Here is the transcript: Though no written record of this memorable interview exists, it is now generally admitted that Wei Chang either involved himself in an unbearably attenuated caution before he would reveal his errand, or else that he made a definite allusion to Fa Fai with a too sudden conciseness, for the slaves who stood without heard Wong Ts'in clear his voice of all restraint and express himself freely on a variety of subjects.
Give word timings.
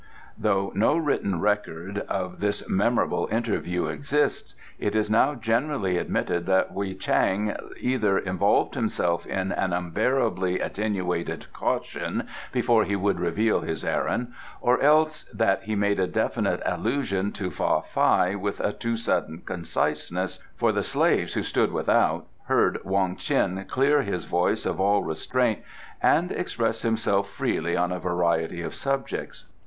Though 0.35 0.71
no 0.73 0.97
written 0.97 1.39
record 1.39 1.99
of 2.09 2.39
this 2.39 2.67
memorable 2.67 3.27
interview 3.31 3.85
exists, 3.85 4.55
it 4.79 4.95
is 4.95 5.11
now 5.11 5.35
generally 5.35 5.99
admitted 5.99 6.47
that 6.47 6.73
Wei 6.73 6.95
Chang 6.95 7.55
either 7.79 8.17
involved 8.17 8.73
himself 8.73 9.27
in 9.27 9.51
an 9.51 9.73
unbearably 9.73 10.59
attenuated 10.59 11.53
caution 11.53 12.25
before 12.51 12.83
he 12.83 12.95
would 12.95 13.19
reveal 13.19 13.59
his 13.61 13.85
errand, 13.85 14.33
or 14.59 14.81
else 14.81 15.25
that 15.25 15.61
he 15.65 15.75
made 15.75 15.99
a 15.99 16.07
definite 16.07 16.63
allusion 16.65 17.31
to 17.33 17.51
Fa 17.51 17.83
Fai 17.83 18.33
with 18.33 18.59
a 18.59 18.73
too 18.73 18.97
sudden 18.97 19.43
conciseness, 19.45 20.41
for 20.55 20.71
the 20.71 20.81
slaves 20.81 21.35
who 21.35 21.43
stood 21.43 21.71
without 21.71 22.25
heard 22.45 22.83
Wong 22.83 23.17
Ts'in 23.19 23.65
clear 23.65 24.01
his 24.01 24.25
voice 24.25 24.65
of 24.65 24.79
all 24.81 25.03
restraint 25.03 25.59
and 26.01 26.31
express 26.31 26.81
himself 26.81 27.29
freely 27.29 27.77
on 27.77 27.91
a 27.91 27.99
variety 27.99 28.63
of 28.63 28.73
subjects. 28.73 29.45